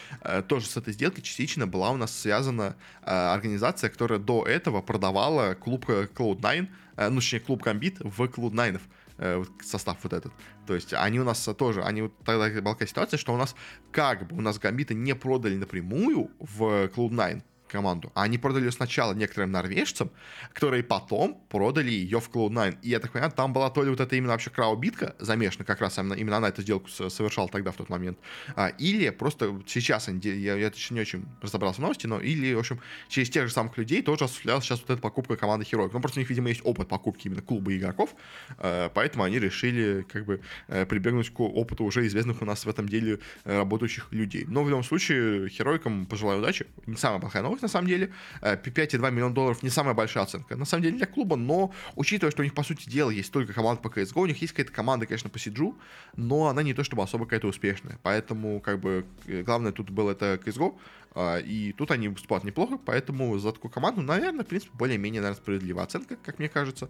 [0.49, 5.89] тоже с этой сделкой частично была у нас связана организация, которая до этого продавала клуб
[5.89, 6.69] Cloud9
[7.01, 8.81] Э, ну, точнее, клуб Комбит в Cloud9
[9.19, 10.33] э, состав вот этот.
[10.67, 13.57] То есть они у нас тоже, они вот тогда была такая ситуация, что у нас
[13.91, 18.13] как бы у нас Гамбита не продали напрямую в Cloud9, команду.
[18.15, 20.11] А они продали ее сначала некоторым норвежцам,
[20.53, 22.79] которые потом продали ее в Cloud9.
[22.83, 25.81] И я так понимаю, там была то ли вот это именно вообще краубитка замешана, как
[25.81, 28.19] раз именно, именно она эту сделку совершала тогда, в тот момент,
[28.57, 32.59] а, или просто сейчас, я, я еще не очень разобрался в новости, но или, в
[32.59, 35.91] общем, через тех же самых людей тоже осуществлялась сейчас вот эта покупка команды Heroic.
[35.93, 38.15] Ну, просто у них, видимо, есть опыт покупки именно клуба игроков,
[38.59, 42.69] а, поэтому они решили как бы э, прибегнуть к опыту уже известных у нас в
[42.69, 44.45] этом деле э, работающих людей.
[44.49, 46.67] Но в любом случае, Heroicам пожелаю удачи.
[46.87, 48.13] Не самая плохая новость, на самом деле.
[48.43, 52.31] 5,2 э, миллиона долларов не самая большая оценка, на самом деле, для клуба, но учитывая,
[52.31, 54.73] что у них, по сути дела, есть только команда по CSGO, у них есть какая-то
[54.73, 55.77] команда, конечно, по Сиджу,
[56.17, 57.99] но она не то чтобы особо какая-то успешная.
[58.03, 60.79] Поэтому, как бы, э, главное тут было это CSGO,
[61.17, 65.85] и тут они выступают неплохо, поэтому за такую команду, наверное, в принципе, более-менее, наверное, справедливая
[65.85, 66.89] оценка, как мне кажется.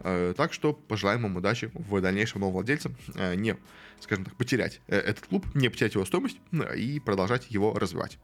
[0.00, 2.96] А, так что пожелаем им удачи в дальнейшем новым владельцам.
[3.14, 3.56] А, не,
[4.00, 6.38] скажем так, потерять э, этот клуб, не потерять его стоимость
[6.76, 8.18] и продолжать его развивать.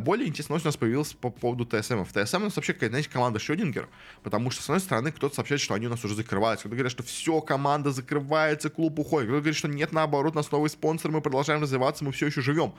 [0.00, 2.02] Более интересная новость у нас появилась по поводу ТСМ.
[2.02, 3.88] В ТСМ у нас вообще, знаете, команда Шрёдингер,
[4.22, 6.92] потому что, с одной стороны, кто-то сообщает, что они у нас уже закрываются, кто-то говорит,
[6.92, 11.10] что все, команда закрывается, клуб уходит, кто-то говорит, что нет, наоборот, у нас новый спонсор,
[11.10, 12.74] мы продолжаем развиваться, мы все еще живем.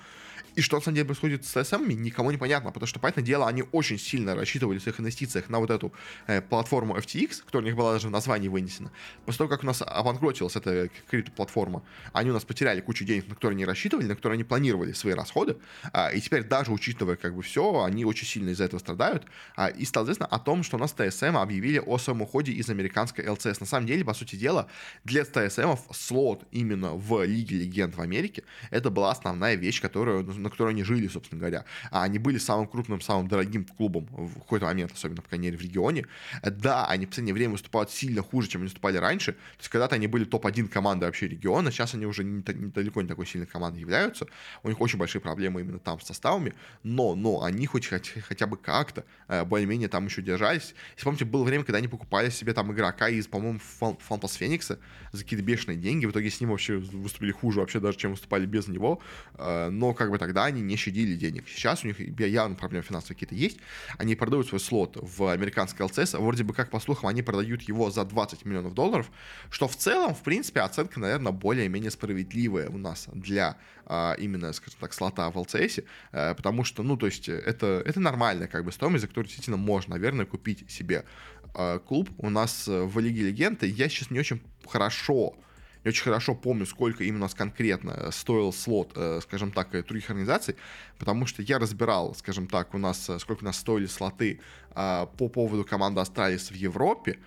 [0.56, 3.48] И что на самом деле происходит с ТСМ, никому не понятно, потому что, понятное дело,
[3.48, 5.92] они очень сильно рассчитывали в своих инвестициях на вот эту
[6.28, 8.92] э, платформу FTX, которая у них была даже в названии вынесена.
[9.26, 13.36] После того, как у нас обанкротилась эта крипто-платформа, они у нас потеряли кучу денег, на
[13.36, 15.58] которые они рассчитывали, на которые они планировали свои расходы,
[15.92, 19.26] а, и теперь даже учитывая как бы все, они очень сильно из-за этого страдают.
[19.56, 22.70] А, и стало известно о том, что у нас ТСМ объявили о своем уходе из
[22.70, 23.60] американской ЛЦС.
[23.60, 24.68] На самом деле, по сути дела,
[25.04, 30.50] для ТСМ слот именно в Лиге Легенд в Америке, это была основная вещь, которую на
[30.50, 31.66] которой они жили, собственно говоря.
[31.92, 35.58] А они были самым крупным, самым дорогим клубом в какой-то момент, особенно, по крайней мере,
[35.58, 36.06] в регионе.
[36.44, 39.34] Да, они в последнее время выступают сильно хуже, чем они выступали раньше.
[39.34, 43.02] То есть когда-то они были топ-1 команды вообще региона, сейчас они уже не, не, далеко
[43.02, 44.28] не такой сильной командой являются.
[44.64, 46.54] У них очень большие проблемы именно там с составами,
[46.84, 50.76] но, но они хоть, хотя бы как-то э, более-менее там еще держались.
[50.94, 54.80] Если помните, было время, когда они покупали себе там игрока из, по-моему, Фантас Феникса
[55.12, 56.06] за какие-то бешеные деньги.
[56.06, 59.02] В итоге с ним вообще выступили хуже вообще даже, чем выступали без него.
[59.36, 61.48] Э, но как бы так тогда они не щадили денег.
[61.48, 63.60] Сейчас у них явно проблемы финансовые какие-то есть.
[64.00, 66.14] Они продают свой слот в американской ЛЦС.
[66.14, 69.12] Вроде бы, как по слухам, они продают его за 20 миллионов долларов,
[69.52, 74.80] что в целом, в принципе, оценка, наверное, более-менее справедливая у нас для а, именно, скажем
[74.80, 75.80] так, слота в LCS,
[76.12, 79.58] а, потому что, ну, то есть, это, это нормальная как бы стоимость, за которую действительно
[79.58, 81.06] можно, наверное, купить себе
[81.54, 82.10] а, клуб.
[82.18, 85.36] У нас в Лиге Легенды я сейчас не очень хорошо
[85.84, 90.10] не очень хорошо помню, сколько именно у нас конкретно стоил слот, э, скажем так, других
[90.10, 90.56] организаций,
[90.98, 94.40] потому что я разбирал, скажем так, у нас, э, сколько у нас стоили слоты
[94.76, 97.20] а, по поводу команды Astralis в Европе,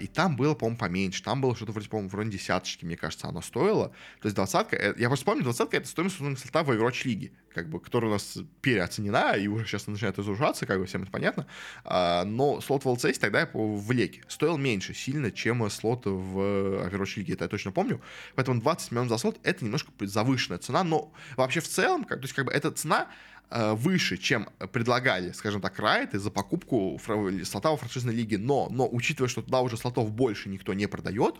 [0.00, 1.22] и там было, по-моему, поменьше.
[1.22, 3.88] Там было что-то вроде, по-моему, вроде десяточки, мне кажется, оно стоило.
[4.20, 7.32] То есть двадцатка, э, я просто помню, двадцатка— это стоимость основного слота в Overwatch лиге,
[7.54, 11.10] как бы, которая у нас переоценена, и уже сейчас начинает разрушаться, как бы, всем это
[11.10, 11.46] понятно.
[11.84, 17.14] А, но слот в LCS тогда в леке стоил меньше сильно, чем слот в Overwatch
[17.16, 18.00] лиге, это я точно помню.
[18.34, 22.24] Поэтому 20 миллионов за слот— это немножко завышенная цена, но вообще в целом, как, то
[22.24, 23.31] есть, как бы, эта цена Э,
[23.74, 26.98] выше, чем предлагали, скажем так, райты за покупку
[27.44, 31.34] слота во франшизной лиге, но, но учитывая, что туда уже слотов больше никто не продает,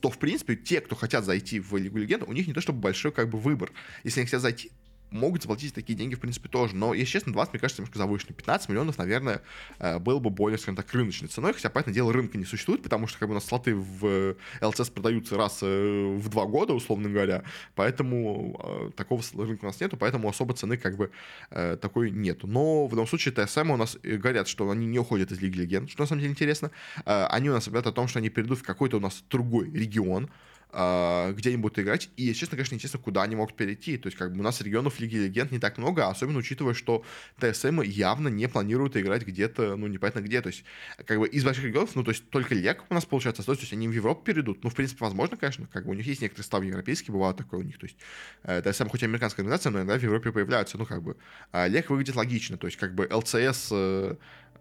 [0.00, 2.80] то, в принципе, те, кто хотят зайти в Лигу Легенд, у них не то чтобы
[2.80, 3.72] большой как бы выбор.
[4.02, 4.72] Если они хотят зайти,
[5.10, 6.74] могут заплатить такие деньги, в принципе, тоже.
[6.74, 8.34] Но, если честно, 20, мне кажется, немножко завышенно.
[8.34, 9.42] 15 миллионов, наверное,
[9.78, 11.52] э, было бы более, скажем так, рыночной ценой.
[11.52, 14.90] Хотя, понятное дело, рынка не существует, потому что как бы у нас слоты в ЛЦС
[14.90, 17.44] продаются раз э, в два года, условно говоря.
[17.74, 21.10] Поэтому э, такого рынка у нас нету, поэтому особо цены как бы
[21.50, 22.46] такой нету.
[22.46, 25.90] Но в любом случае ТСМ у нас говорят, что они не уходят из Лиги Легенд,
[25.90, 26.70] что на самом деле интересно.
[27.04, 30.30] Они у нас говорят о том, что они перейдут в какой-то у нас другой регион,
[30.70, 32.10] где они будут играть.
[32.16, 33.96] И, честно, конечно, интересно, куда они могут перейти.
[33.96, 37.04] То есть, как бы у нас регионов Лиги Легенд не так много, особенно учитывая, что
[37.40, 40.40] ТСМ явно не планируют играть где-то, ну, непонятно где.
[40.40, 40.64] То есть,
[41.06, 43.72] как бы из больших регионов, ну, то есть, только Лег у нас получается то есть,
[43.72, 44.64] они в Европу перейдут.
[44.64, 47.60] Ну, в принципе, возможно, конечно, как бы у них есть некоторые ставы европейские, бывают такое
[47.60, 47.78] у них.
[47.78, 47.96] То есть,
[48.42, 51.16] э, ТСМ хоть и американская организация, но иногда в Европе появляются, ну, как бы.
[51.52, 53.72] А Лег выглядит логично, то есть, как бы ЛЦС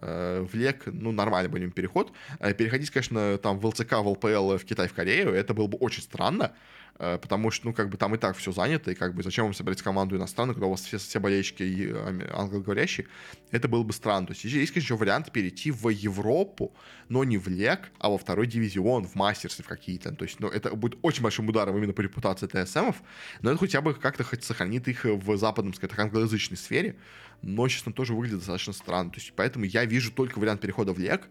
[0.04, 2.12] в ЛЕК, ну, нормальный бы переход.
[2.39, 5.78] Э, переходить, конечно, там в ЛЦК, в ЛПЛ, в Китай, в Корею, это было бы
[5.78, 6.54] очень странно,
[7.00, 9.46] э, потому что, ну, как бы там и так все занято, и как бы зачем
[9.46, 11.94] вам собрать команду иностранную, когда у вас все, все болельщики
[12.34, 13.08] англоговорящие,
[13.52, 14.28] это было бы странно.
[14.28, 16.76] То есть есть, конечно, вариант перейти в Европу,
[17.10, 20.13] но не в ЛЕК, а во второй дивизион, в мастерсы в какие-то.
[20.16, 23.02] То есть, ну, это будет очень большим ударом именно по репутации ТСМов,
[23.42, 26.96] но это хотя бы как-то хоть сохранит их в западном, скажем так, англоязычной сфере,
[27.43, 29.12] но, честно, тоже выглядит достаточно странно.
[29.12, 31.29] То есть, поэтому я вижу только вариант перехода в лег.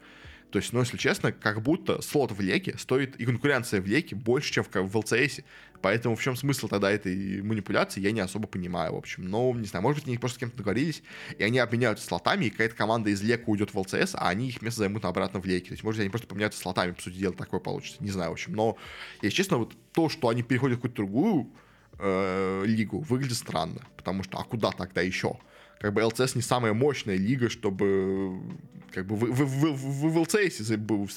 [0.51, 4.15] То есть, ну, если честно, как будто слот в леке стоит, и конкуренция в леке
[4.15, 5.41] больше, чем в, в ЛЦС.
[5.81, 9.27] Поэтому в чем смысл тогда этой манипуляции, я не особо понимаю, в общем.
[9.27, 11.03] Но, не знаю, может быть, они просто с кем-то договорились,
[11.39, 14.61] и они обменяются слотами, и какая-то команда из лека уйдет в ЛЦС, а они их
[14.61, 15.69] место займут обратно в леке.
[15.69, 17.97] То есть, может быть, они просто поменяются слотами, по сути дела, такое получится.
[18.05, 18.53] Не знаю, в общем.
[18.53, 18.77] Но,
[19.23, 21.51] если честно, вот то, что они переходят в какую-то другую
[21.99, 23.81] э, лигу, выглядит странно.
[23.97, 25.39] Потому что, а куда тогда еще?
[25.83, 28.41] Как бы ЛЦС не самая мощная лига, чтобы
[28.93, 31.11] как бы вы, вы, вы, вы в ЛЦС был,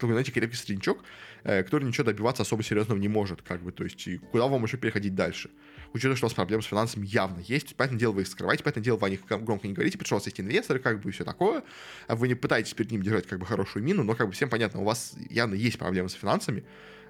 [0.00, 1.02] знаете, крепкий среднячок,
[1.42, 4.62] э, который ничего добиваться особо серьезного не может, как бы, то есть, и куда вам
[4.62, 5.50] еще переходить дальше?
[5.92, 8.84] Учитывая, что у вас проблемы с финансами явно есть, поэтому дело вы их скрываете, поэтому
[8.84, 11.10] дело вы о них громко не говорите, потому что у вас есть инвесторы, как бы,
[11.10, 11.64] и все такое,
[12.06, 14.48] а вы не пытаетесь перед ним держать, как бы, хорошую мину, но, как бы, всем
[14.48, 16.62] понятно, у вас явно есть проблемы с финансами,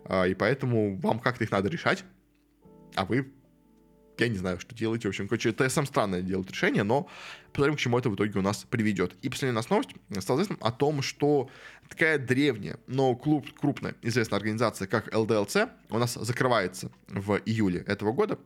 [0.07, 2.03] а, и поэтому вам как-то их надо решать,
[2.95, 3.31] а вы
[4.19, 5.05] я не знаю, что делать.
[5.05, 7.09] В общем, короче, ТСМ странное делает решение, но
[7.53, 9.15] посмотрим, к чему это в итоге у нас приведет.
[9.23, 11.51] И последняя нас новость стала известна о том, что
[11.89, 15.57] такая древняя, но клуб, крупная, известная организация, как ЛДЛЦ,
[15.91, 18.39] у нас закрывается в июле этого года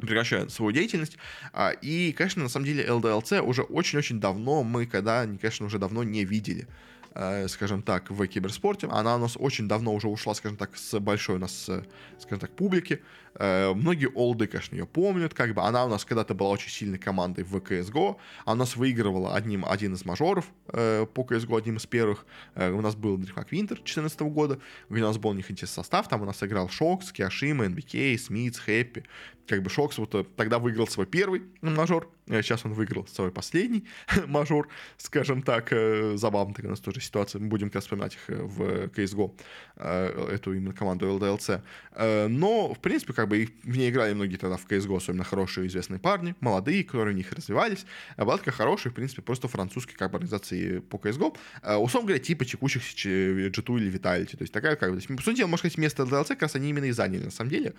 [0.00, 1.16] прекращают свою деятельность.
[1.52, 6.02] А, и, конечно, на самом деле ЛДЛЦ уже очень-очень давно мы, когда, конечно, уже давно
[6.02, 6.66] не видели.
[7.16, 8.88] Э, скажем так, в киберспорте.
[8.90, 11.84] Она у нас очень давно уже ушла, скажем так, с большой у нас, э,
[12.18, 13.02] скажем так, публики.
[13.36, 15.62] Э, многие олды, конечно, ее помнят, как бы.
[15.62, 18.16] Она у нас когда-то была очень сильной командой в CSGO.
[18.44, 22.26] Она у нас выигрывала одним, один из мажоров по CSGO, одним из первых.
[22.56, 26.08] У нас был Дрифмак Винтер 2014 года, где у нас был у них интересный состав.
[26.08, 29.04] Там у нас играл Шокс, Киашима, НБК, Смитс, Хэппи.
[29.46, 33.84] Как бы Шокс вот тогда выиграл свой первый мажор, сейчас он выиграл свой последний
[34.26, 35.72] мажор, скажем так.
[36.14, 37.40] Забавно такая у нас тоже ситуация.
[37.40, 39.32] Мы будем как вспоминать их э, в CSGO,
[39.76, 41.60] э, эту именно команду LDLC.
[41.92, 45.66] Э, но, в принципе, как бы в ней играли многие тогда в CSGO, особенно хорошие
[45.66, 47.86] известные парни, молодые, которые в них развивались.
[48.16, 51.36] Была такая хорошая, в принципе, просто французские как бы, организации по CSGO.
[51.78, 54.36] Условно говоря, типа текущих G2 или Vitality.
[54.36, 54.96] То есть такая как бы...
[54.96, 57.30] То есть, по сути можно сказать, место LDLC как раз они именно и заняли, на
[57.30, 57.74] самом деле.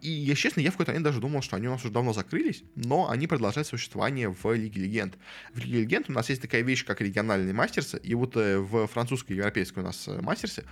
[0.00, 2.12] И, я честно, я в какой-то момент даже думал, что они у нас уже давно
[2.12, 5.18] закрылись, но они продолжают существование в Лиге Легенд.
[5.52, 9.34] В Лиге Легенд у нас есть такая вещь, как региональные мастерсы, и вот в французской
[9.34, 10.64] европейской у нас э, мастерсе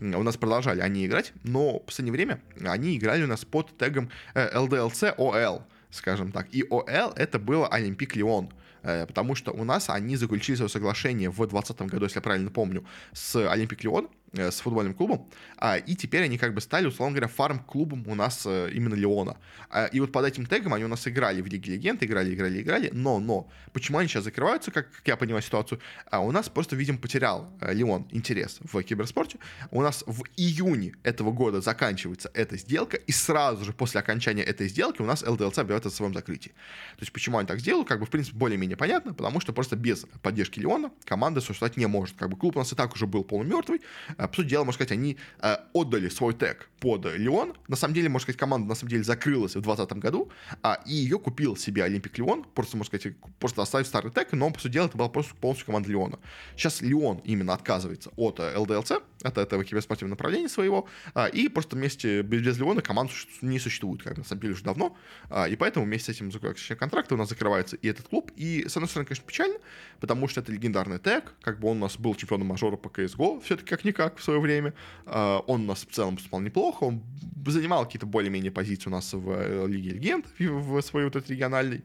[0.00, 4.10] у нас продолжали они играть, но в последнее время они играли у нас под тегом
[4.34, 6.48] LDLC э, OL, скажем так.
[6.52, 8.52] И OL это было Олимпик Леон
[8.82, 12.50] э, потому что у нас они заключили свое соглашение в 2020 году, если я правильно
[12.50, 16.86] помню, с Олимпик Леон, Э, с футбольным клубом, а, и теперь они как бы стали,
[16.86, 19.36] условно говоря, фарм-клубом у нас э, именно Леона.
[19.70, 22.62] А, и вот под этим тегом они у нас играли в Лиге Легенд, играли, играли,
[22.62, 26.48] играли, но, но, почему они сейчас закрываются, как, как я понимаю ситуацию, а у нас
[26.48, 29.38] просто, видимо, потерял э, Леон интерес в киберспорте.
[29.70, 34.68] У нас в июне этого года заканчивается эта сделка, и сразу же после окончания этой
[34.68, 36.50] сделки у нас ЛДЛЦ объявляет о своем закрытии.
[36.50, 39.76] То есть почему они так сделали, как бы, в принципе, более-менее понятно, потому что просто
[39.76, 42.16] без поддержки Леона команда существовать не может.
[42.16, 43.80] Как бы клуб у нас и так уже был полумертвый,
[44.16, 47.54] а, по сути дела, можно сказать, они э, отдали свой тег под Леон.
[47.68, 50.30] На самом деле, можно сказать, команда на самом деле закрылась в 2020 году,
[50.62, 54.50] а, и ее купил себе Олимпик Леон, просто, можно сказать, просто оставив старый тег, но,
[54.50, 56.18] по сути дела, это была просто полностью команда Леона.
[56.56, 61.76] Сейчас Леон именно отказывается от ЛДЛЦ, э, от этого киберспортивного направления своего, а, и просто
[61.76, 64.96] вместе без, без Леона команда не существует, как на самом деле уже давно,
[65.30, 68.66] а, и поэтому вместе с этим заключением контракта у нас закрывается и этот клуб, и,
[68.68, 69.58] с одной стороны, конечно, печально,
[70.00, 73.42] потому что это легендарный тег, как бы он у нас был чемпионом мажора по CSGO,
[73.42, 74.74] все-таки как-никак в свое время.
[75.06, 77.02] А, он у нас в целом спал неплохо, он
[77.46, 81.82] занимал какие-то более-менее позиции у нас в э, Лиге Легенд, в своей вот этой региональной.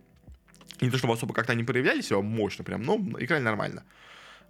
[0.81, 3.83] Не то, чтобы особо как-то они проявляли себя мощно прям, но играли нормально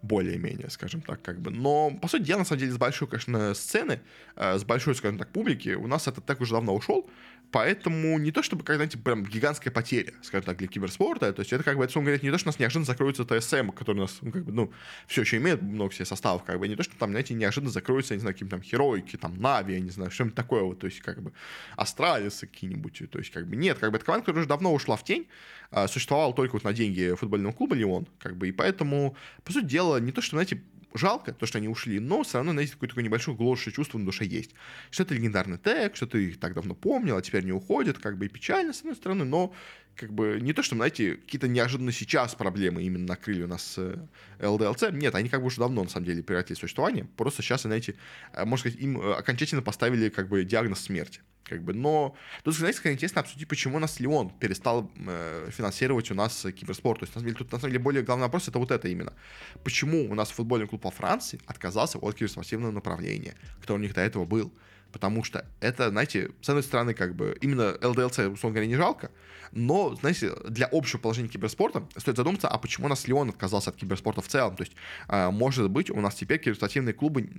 [0.01, 1.51] более-менее, скажем так, как бы.
[1.51, 4.01] Но, по сути дела, на самом деле, с большой, конечно, сцены,
[4.35, 7.09] э, с большой, скажем так, публики у нас этот так уже давно ушел,
[7.51, 11.51] поэтому не то, чтобы, как, знаете, прям гигантская потеря, скажем так, для киберспорта, то есть
[11.53, 14.01] это, как бы, это, говорит, не то, что у нас неожиданно закроется ТСМ, который у
[14.01, 14.71] нас, ну, как бы, ну,
[15.07, 18.13] все еще имеет много себе составов, как бы, не то, что там, знаете, неожиданно закроются,
[18.13, 20.99] не знаю, какие-то там Херойки, там, Нави, я не знаю, что-нибудь такое вот, то есть,
[21.01, 21.33] как бы,
[21.75, 24.95] Астралисы какие-нибудь, то есть, как бы, нет, как бы, эта команда, которая уже давно ушла
[24.95, 25.27] в тень,
[25.71, 29.65] а, существовала только вот на деньги футбольного клуба Леон, как бы, и поэтому, по сути
[29.65, 30.61] дела, не то, что, знаете,
[30.93, 34.05] жалко, то, что они ушли, но все равно, знаете, какое-то такое небольшое гложущее чувство на
[34.05, 34.51] душе есть.
[34.91, 38.17] Что это легендарный тег, что ты их так давно помнил, а теперь не уходит, как
[38.17, 39.53] бы и печально, с одной стороны, но
[39.95, 43.97] как бы не то, что, знаете, какие-то неожиданно сейчас проблемы именно накрыли у нас э,
[44.41, 44.91] ЛДЛЦ.
[44.93, 47.05] Нет, они как бы уже давно, на самом деле, прекратили существование.
[47.17, 47.95] Просто сейчас, знаете,
[48.33, 51.21] э, можно сказать, им э, окончательно поставили как бы диагноз смерти.
[51.49, 56.15] Как бы, но тут, знаете, интересно обсудить, почему у нас Леон перестал э, финансировать у
[56.15, 56.99] нас киберспорт.
[56.99, 58.87] То есть, на самом деле, тут, на самом деле, более главный вопрос это вот это
[58.87, 59.13] именно.
[59.63, 64.01] Почему у нас футбольный клуб по Франции отказался от киберспортивного направления, который у них до
[64.01, 64.53] этого был?
[64.91, 69.11] Потому что это, знаете, с одной стороны, как бы, именно ЛДЛЦ, условно говоря, не жалко,
[69.51, 73.75] но, знаете, для общего положения киберспорта стоит задуматься, а почему у нас Леон отказался от
[73.75, 74.55] киберспорта в целом?
[74.55, 74.73] То есть,
[75.07, 77.29] э, может быть, у нас теперь киберспортивные клубы,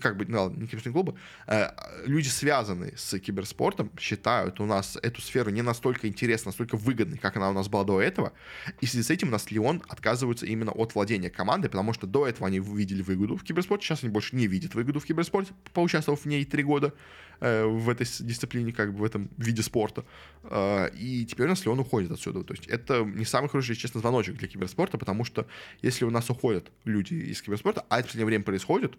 [0.00, 1.14] как бы, ну, не киберспортивные клубы,
[1.46, 1.70] э,
[2.06, 7.36] люди, связанные с киберспортом, считают у нас эту сферу не настолько интересной, настолько выгодной, как
[7.36, 8.32] она у нас была до этого.
[8.80, 12.06] И в связи с этим у нас Леон отказывается именно от владения командой, потому что
[12.06, 15.52] до этого они видели выгоду в киберспорте, сейчас они больше не видят выгоду в киберспорте,
[15.72, 16.94] поучаствовав в ней три года
[17.40, 20.04] в этой дисциплине, как бы в этом виде спорта.
[20.44, 22.42] Э, и теперь у нас Леон уходит отсюда.
[22.44, 25.46] То есть это не самый хороший, честно, звоночек для киберспорта, потому что
[25.82, 28.96] если у нас уходят люди из киберспорта, а это в последнее время происходит,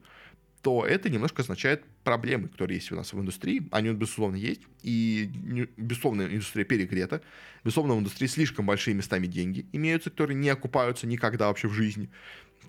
[0.62, 3.68] то это немножко означает проблемы, которые есть у нас в индустрии.
[3.72, 4.62] Они, безусловно, есть.
[4.82, 5.30] И,
[5.78, 7.22] безусловно, индустрия перегрета.
[7.64, 12.10] Безусловно, в индустрии слишком большие местами деньги имеются, которые не окупаются никогда вообще в жизни.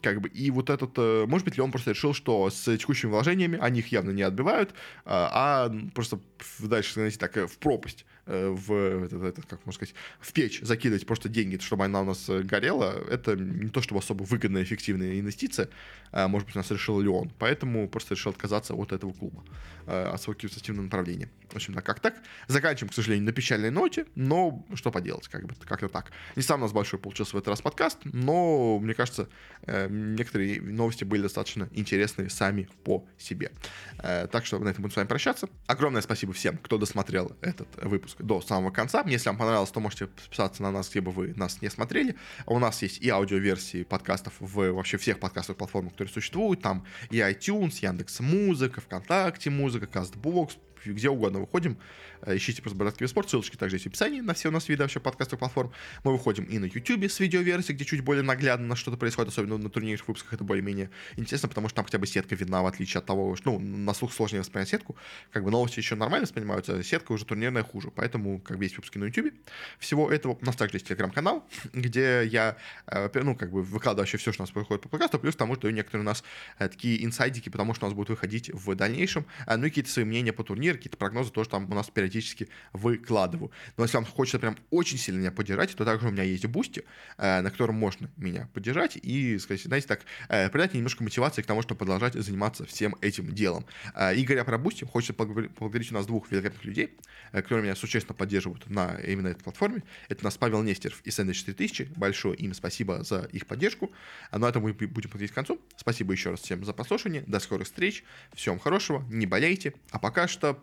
[0.03, 3.11] Как бы, и вот этот, э, может быть ли он просто решил, что с текущими
[3.11, 6.21] вложениями они их явно не отбивают, а, а просто
[6.61, 8.73] дальше, знаете, так, э, в пропасть в,
[9.07, 12.95] это, как можно сказать, в печь закидывать просто деньги, чтобы она у нас э, горела,
[13.11, 15.71] это не то чтобы особо выгодная, эффективная инвестиция,
[16.13, 17.31] а, может быть, у нас решил ли он.
[17.39, 19.45] Поэтому просто решил отказаться от этого клуба,
[19.87, 21.31] э, от своего киберспортивного направления.
[21.51, 22.17] В общем, так как так.
[22.49, 26.11] Заканчиваем, к сожалению, на печальной ноте, но что поделать, как бы, как-то так.
[26.37, 29.29] Не сам у нас большой получился в этот раз подкаст, но, мне кажется,
[29.67, 33.53] некоторые новости были достаточно интересные сами по себе.
[33.97, 35.49] Так что на этом будем с вами прощаться.
[35.67, 39.05] Огромное спасибо всем, кто досмотрел этот выпуск до самого конца.
[39.07, 42.17] Если вам понравилось, то можете подписаться на нас, где бы вы нас не смотрели.
[42.47, 46.63] У нас есть и аудиоверсии подкастов в вообще всех подкастовых платформах, которые существуют.
[46.63, 51.79] Там и iTunes, Яндекс Музыка, ВКонтакте Музыка, Castbox, где угодно выходим.
[52.23, 54.83] Э, ищите просто Бардатский спорт, ссылочки также есть в описании на все у нас виды
[54.83, 55.73] вообще подкастовых платформ.
[56.05, 59.59] Мы выходим и на YouTube с видеоверсией, где чуть более наглядно на что-то происходит, особенно
[59.59, 62.99] на турнирных выпусках это более-менее интересно, потому что там хотя бы сетка видна, в отличие
[62.99, 64.97] от того, что, ну, на слух сложнее воспринять сетку,
[65.31, 68.77] как бы новости еще нормально воспринимаются, а сетка уже турнирная хуже, поэтому как бы есть
[68.77, 69.33] выпуски на YouTube.
[69.79, 74.19] Всего этого у нас также есть телеграм-канал, где я, э, ну, как бы выкладываю вообще
[74.19, 76.25] все, что у нас происходит по подкасту, плюс тому, что некоторые у нас
[76.59, 80.05] э, такие инсайдики, потому что у нас будут выходить в дальнейшем, ну и какие-то свои
[80.05, 83.51] мнения по турниру, какие-то прогнозы тоже там у нас периодически выкладываю.
[83.77, 86.85] Но если вам хочется прям очень сильно меня поддержать, то также у меня есть Boosty,
[87.17, 91.47] э, на котором можно меня поддержать и, сказать, знаете, так, э, придать немножко мотивации к
[91.47, 93.67] тому, чтобы продолжать заниматься всем этим делом.
[93.95, 96.97] Э, и говоря про Boosty, хочется поблагодарить у нас двух великолепных людей,
[97.33, 99.83] которые меня существенно поддерживают на именно этой платформе.
[100.09, 101.93] Это у нас Павел Нестеров и Сэндвич 4000.
[101.97, 103.91] Большое им спасибо за их поддержку.
[104.31, 105.61] А на этом мы будем подходить к концу.
[105.77, 107.25] Спасибо еще раз всем за послушание.
[107.27, 108.05] До скорых встреч.
[108.35, 109.05] Всем хорошего.
[109.11, 109.75] Не болейте.
[109.91, 110.63] А пока что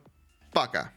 [0.55, 0.89] пока.